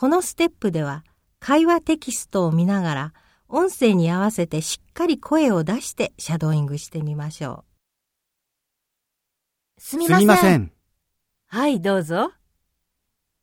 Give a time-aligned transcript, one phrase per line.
[0.00, 1.04] このステップでは
[1.40, 3.12] 会話テキストを見ながら
[3.50, 7.66] 音声に合わせてしっかり声を出してシャドーイングしてみましょ
[9.78, 9.82] う。
[9.82, 10.36] すみません。
[10.38, 10.72] せん。
[11.48, 12.32] はい、どうぞ。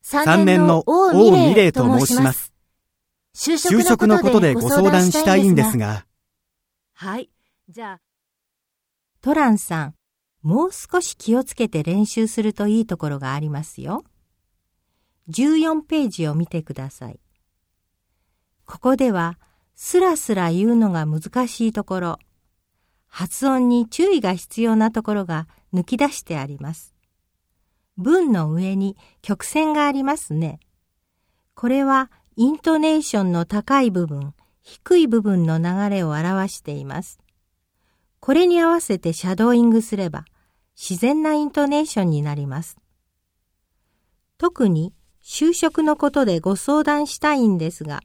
[0.03, 2.51] 3年の王美玲と申します。
[3.35, 6.07] 就職のことでご相談したいんですが。
[6.95, 7.29] はい、
[7.69, 8.01] じゃあ。
[9.21, 9.93] トランさん、
[10.41, 14.03] もう少し気をつけて練習するといいところがありますよ。
[15.29, 17.19] 14ページを見てください。
[18.65, 19.37] ここでは、
[19.75, 22.19] スラスラ言うのが難しいところ、
[23.07, 26.93] 発音に注意が必要なところが抜き出してあります。
[27.97, 30.59] 文の上に曲線がありますね。
[31.55, 37.19] これはイントネーションの高い部分、低い部分の流れを表しています。
[38.19, 40.25] これに合わせてシャドーイングすれば
[40.75, 42.77] 自然なイントネーションになります。
[44.37, 44.93] 特に
[45.29, 47.99] 就職のことでご相談したいんですが、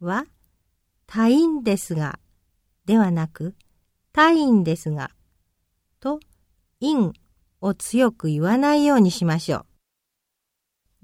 [0.00, 0.26] は、
[1.06, 2.18] 他院ですが、
[2.86, 3.54] ではなく、
[4.12, 5.12] 他院ですが、
[6.00, 6.18] と、
[6.80, 7.12] 院
[7.60, 9.66] を強く言わないようにしましょう。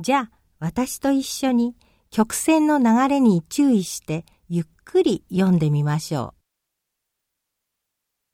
[0.00, 1.76] じゃあ、私と一緒に
[2.10, 6.40] 曲線の流れに注意してゆっくり読んでみましょう。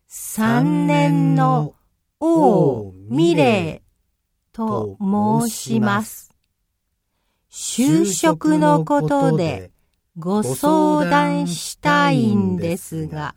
[0.06, 1.74] 三年の
[2.20, 3.82] 王美霊
[4.50, 6.31] と申します。
[7.54, 9.72] 就職のことで
[10.16, 13.34] ご相談したいんですが。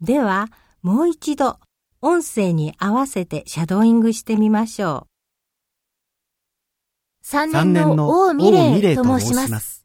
[0.00, 0.46] では、
[0.80, 1.58] もう一度
[2.00, 5.10] 音声に合わせてシャドーイングしてみましょう。
[7.20, 9.84] 三年の王美玲と申します。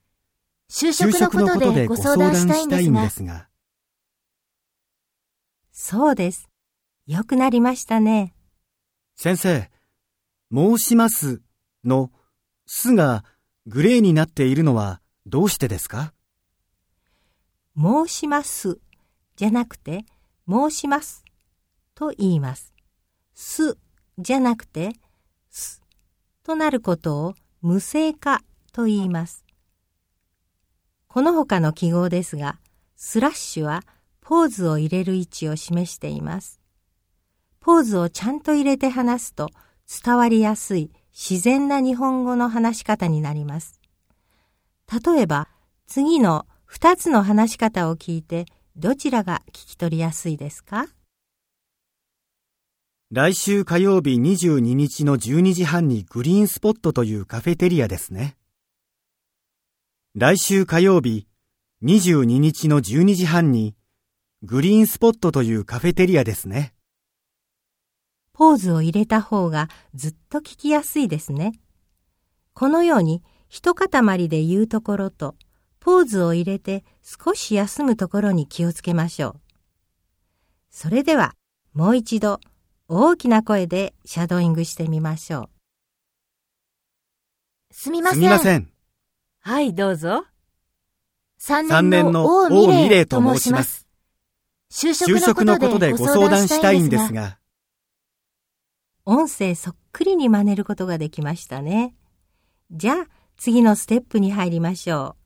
[0.69, 3.49] 就職のことでご相談したいんですが。
[5.71, 6.47] そうです。
[7.07, 8.35] よくなりましたね。
[9.15, 9.71] 先生、
[10.51, 11.41] 申します
[11.83, 12.11] の
[12.65, 13.23] すが
[13.65, 16.13] グレーになっているのはどうしてですか？
[17.77, 18.79] 申します
[19.35, 20.05] じゃなくて
[20.47, 21.23] 申します
[21.95, 22.73] と言います。
[23.33, 23.77] す
[24.19, 24.93] じゃなくて
[25.49, 25.81] す
[26.43, 29.45] となることを無声化と言います。
[31.07, 32.59] この他の記号ですが、
[32.95, 33.83] スラッシュは
[34.19, 36.59] ポーズを入れる位置を示しています。
[37.59, 39.49] ポーズをちゃんと入れて話すと
[40.03, 43.79] 伝わりやすい自然な日本語の話し方になります。
[44.91, 45.47] 例えば、
[45.87, 50.87] 次の2つの話し方を聞いてどちらが聞き取りやすいですか？
[53.11, 58.35] 来週火曜日22日の12時半にグリーンスポットというカフェテリアですね。
[60.15, 61.27] 来週火曜日
[61.83, 63.75] 22日の12時半に
[64.41, 66.72] グリーンスポットというカフェテリアですね。
[68.33, 71.53] ポーズを入れた方がずっと聞きやすいですね。
[72.53, 75.35] このように一塊で言うところと
[75.79, 79.41] ポーズを入れて少し休むところに気をつけましょう。
[80.71, 81.35] それでは
[81.73, 82.39] もう一度
[82.87, 85.49] 大きな声でシャドーイングしてみましょう。
[87.71, 88.19] すみません。
[88.19, 88.69] すみません。
[89.41, 90.25] はい、どうぞ。
[91.37, 93.87] 三年の王美玲と申します。
[94.71, 97.37] 就職のことでご相談したいんですが。
[99.05, 101.93] 音声そっくりに真似ることができましたね。
[102.71, 105.22] じゃあ、次のステップに入りましょう。